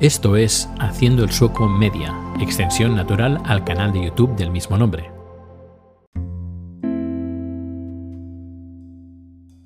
[0.00, 5.12] Esto es Haciendo el Sueco Media, extensión natural al canal de YouTube del mismo nombre.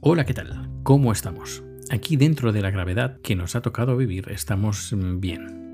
[0.01, 0.69] Hola, ¿qué tal?
[0.83, 1.65] ¿Cómo estamos?
[1.91, 5.68] Aquí dentro de la gravedad que nos ha tocado vivir estamos bien.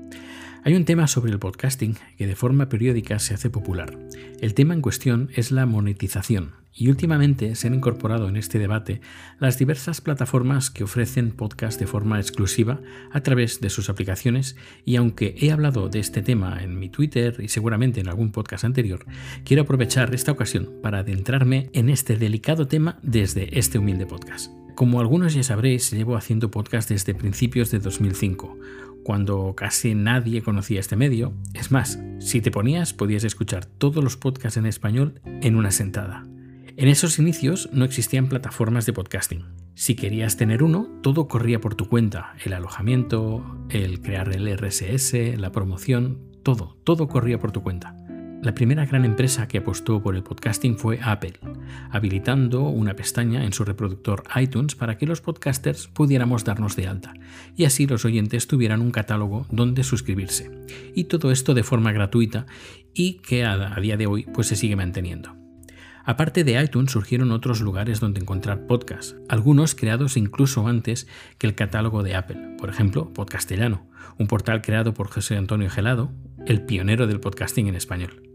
[0.65, 3.99] Hay un tema sobre el podcasting que de forma periódica se hace popular.
[4.41, 8.99] El tema en cuestión es la monetización, y últimamente se han incorporado en este debate
[9.39, 12.79] las diversas plataformas que ofrecen podcast de forma exclusiva
[13.11, 14.55] a través de sus aplicaciones
[14.85, 18.63] y aunque he hablado de este tema en mi Twitter y seguramente en algún podcast
[18.63, 19.05] anterior,
[19.43, 24.51] quiero aprovechar esta ocasión para adentrarme en este delicado tema desde este humilde podcast.
[24.73, 28.57] Como algunos ya sabréis, llevo haciendo podcast desde principios de 2005
[29.05, 31.31] cuando casi nadie conocía este medio.
[31.53, 36.23] Es más, si te ponías podías escuchar todos los podcasts en español en una sentada.
[36.75, 39.45] En esos inicios no existían plataformas de podcasting.
[39.75, 42.33] Si querías tener uno, todo corría por tu cuenta.
[42.43, 47.95] El alojamiento, el crear el RSS, la promoción, todo, todo corría por tu cuenta.
[48.45, 51.33] La primera gran empresa que apostó por el podcasting fue Apple,
[51.89, 57.15] habilitando una pestaña en su reproductor iTunes para que los podcasters pudiéramos darnos de alta
[57.55, 60.51] y así los oyentes tuvieran un catálogo donde suscribirse.
[60.93, 62.45] Y todo esto de forma gratuita
[62.93, 65.35] y que a, día de hoy pues se sigue manteniendo.
[66.03, 71.07] Aparte de iTunes surgieron otros lugares donde encontrar podcasts, algunos creados incluso antes
[71.39, 76.11] que el catálogo de Apple, por ejemplo, Podcastellano, un portal creado por José Antonio Gelado,
[76.45, 78.34] el pionero del podcasting en español.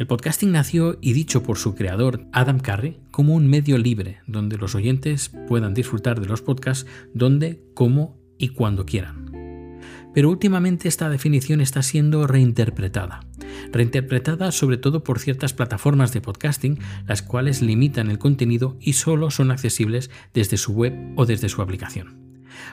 [0.00, 4.56] El podcasting nació y dicho por su creador, Adam Curry, como un medio libre donde
[4.56, 9.78] los oyentes puedan disfrutar de los podcasts donde, cómo y cuando quieran.
[10.14, 13.26] Pero últimamente esta definición está siendo reinterpretada.
[13.72, 19.30] Reinterpretada sobre todo por ciertas plataformas de podcasting, las cuales limitan el contenido y solo
[19.30, 22.29] son accesibles desde su web o desde su aplicación.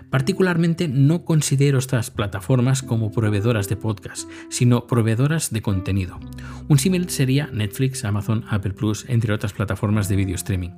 [0.09, 6.19] Particularmente no considero estas plataformas como proveedoras de podcast, sino proveedoras de contenido.
[6.67, 10.71] Un símil sería Netflix, Amazon, Apple Plus, entre otras plataformas de video streaming.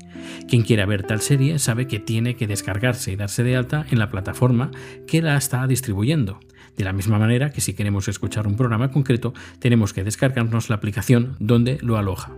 [0.48, 4.00] Quien quiera ver tal serie sabe que tiene que descargarse y darse de alta en
[4.00, 4.72] la plataforma
[5.08, 6.40] que la está distribuyendo.
[6.78, 10.76] De la misma manera que si queremos escuchar un programa concreto, tenemos que descargarnos la
[10.76, 12.32] aplicación donde lo aloja.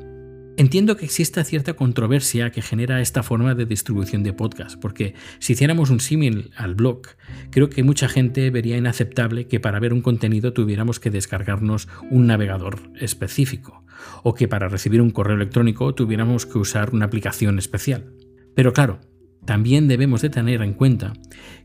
[0.61, 5.53] Entiendo que exista cierta controversia que genera esta forma de distribución de podcast, porque si
[5.53, 7.01] hiciéramos un símil al blog,
[7.49, 12.27] creo que mucha gente vería inaceptable que para ver un contenido tuviéramos que descargarnos un
[12.27, 13.83] navegador específico,
[14.21, 18.13] o que para recibir un correo electrónico tuviéramos que usar una aplicación especial.
[18.53, 18.99] Pero claro,
[19.45, 21.13] también debemos de tener en cuenta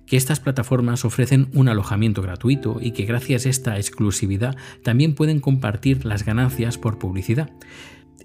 [0.06, 5.40] que estas plataformas ofrecen un alojamiento gratuito y que gracias a esta exclusividad también pueden
[5.40, 7.50] compartir las ganancias por publicidad.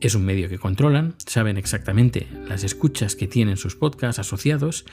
[0.01, 4.84] Es un medio que controlan, saben exactamente las escuchas que tienen sus podcasts asociados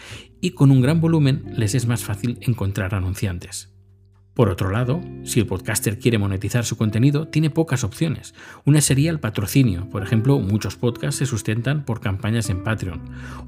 [0.42, 3.77] y con un gran volumen les es más fácil encontrar anunciantes.
[4.38, 8.34] Por otro lado, si el podcaster quiere monetizar su contenido, tiene pocas opciones.
[8.64, 9.90] Una sería el patrocinio.
[9.90, 13.02] Por ejemplo, muchos podcasts se sustentan por campañas en Patreon.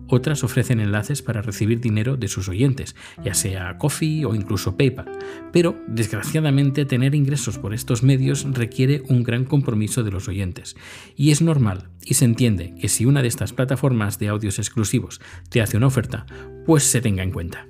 [0.08, 5.08] Otras ofrecen enlaces para recibir dinero de sus oyentes, ya sea Coffee o incluso PayPal.
[5.52, 10.74] Pero, desgraciadamente, tener ingresos por estos medios requiere un gran compromiso de los oyentes.
[11.14, 15.20] Y es normal y se entiende que si una de estas plataformas de audios exclusivos
[15.50, 16.26] te hace una oferta,
[16.66, 17.69] pues se tenga en cuenta.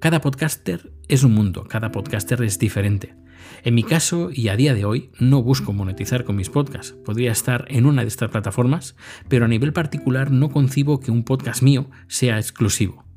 [0.00, 3.14] Cada podcaster es un mundo, cada podcaster es diferente.
[3.64, 6.92] En mi caso, y a día de hoy, no busco monetizar con mis podcasts.
[7.04, 8.96] Podría estar en una de estas plataformas,
[9.28, 13.09] pero a nivel particular no concibo que un podcast mío sea exclusivo.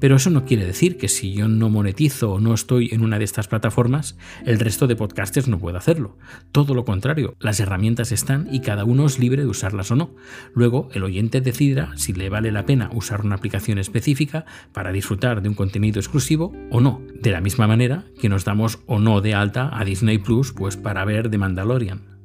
[0.00, 3.18] Pero eso no quiere decir que si yo no monetizo o no estoy en una
[3.18, 6.18] de estas plataformas, el resto de podcasters no pueda hacerlo.
[6.52, 10.14] Todo lo contrario, las herramientas están y cada uno es libre de usarlas o no.
[10.54, 15.42] Luego, el oyente decidirá si le vale la pena usar una aplicación específica para disfrutar
[15.42, 17.02] de un contenido exclusivo o no.
[17.20, 20.76] De la misma manera que nos damos o no de alta a Disney Plus pues
[20.76, 22.17] para ver The Mandalorian.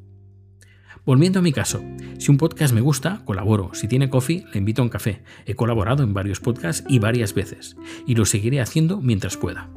[1.06, 1.84] Volviendo a mi caso,
[2.18, 3.72] si un podcast me gusta, colaboro.
[3.74, 5.22] Si tiene coffee, le invito a un café.
[5.46, 7.76] He colaborado en varios podcasts y varias veces,
[8.08, 9.70] y lo seguiré haciendo mientras pueda.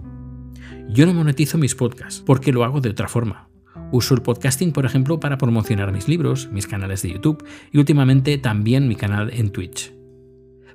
[0.89, 3.49] Yo no monetizo mis podcasts porque lo hago de otra forma.
[3.91, 8.39] Uso el podcasting, por ejemplo, para promocionar mis libros, mis canales de YouTube y últimamente
[8.39, 9.93] también mi canal en Twitch.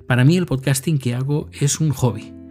[0.06, 2.41] Para mí el podcasting que hago es un hobby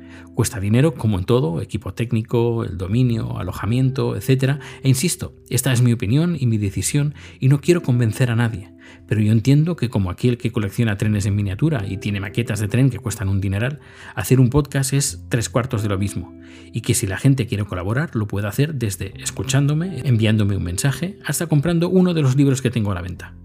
[0.42, 4.60] Cuesta dinero, como en todo, equipo técnico, el dominio, alojamiento, etc.
[4.82, 8.74] E insisto, esta es mi opinión y mi decisión y no quiero convencer a nadie.
[9.08, 12.68] Pero yo entiendo que como aquel que colecciona trenes en miniatura y tiene maquetas de
[12.68, 13.82] tren que cuestan un dineral,
[14.16, 16.36] hacer un podcast es tres cuartos de lo mismo.
[16.74, 21.20] Y que si la gente quiere colaborar, lo puede hacer desde escuchándome, enviándome un mensaje,
[21.24, 23.36] hasta comprando uno de los libros que tengo a la venta.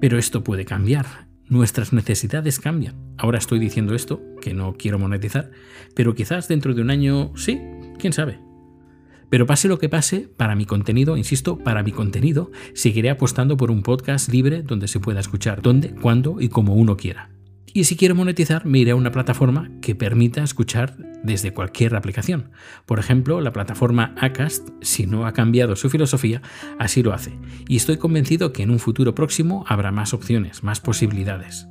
[0.00, 2.94] Pero esto puede cambiar nuestras necesidades cambian.
[3.18, 5.50] Ahora estoy diciendo esto, que no quiero monetizar,
[5.94, 7.60] pero quizás dentro de un año sí,
[7.98, 8.40] quién sabe.
[9.28, 13.70] Pero pase lo que pase, para mi contenido, insisto, para mi contenido, seguiré apostando por
[13.70, 17.30] un podcast libre donde se pueda escuchar donde, cuándo y como uno quiera.
[17.74, 22.50] Y si quiero monetizar, me iré a una plataforma que permita escuchar desde cualquier aplicación.
[22.86, 26.42] Por ejemplo, la plataforma Acast, si no ha cambiado su filosofía,
[26.78, 27.38] así lo hace.
[27.68, 31.68] Y estoy convencido que en un futuro próximo habrá más opciones, más posibilidades.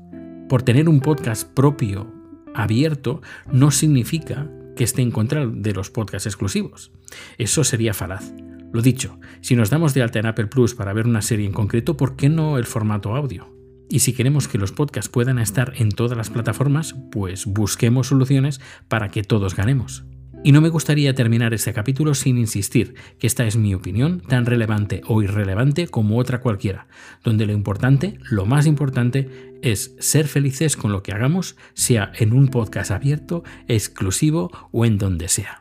[0.50, 2.14] Por tener un podcast propio,
[2.54, 3.22] abierto,
[3.52, 6.92] no significa que esté en contra de los podcasts exclusivos.
[7.38, 8.34] Eso sería falaz.
[8.74, 11.54] Lo dicho, si nos damos de alta en Apple Plus para ver una serie en
[11.54, 13.61] concreto, ¿por qué no el formato audio?
[13.92, 18.62] Y si queremos que los podcasts puedan estar en todas las plataformas, pues busquemos soluciones
[18.88, 20.06] para que todos ganemos.
[20.46, 24.46] Y no me gustaría terminar este capítulo sin insistir que esta es mi opinión, tan
[24.46, 26.88] relevante o irrelevante como otra cualquiera,
[27.22, 32.32] donde lo importante, lo más importante, es ser felices con lo que hagamos, sea en
[32.32, 35.61] un podcast abierto, exclusivo o en donde sea.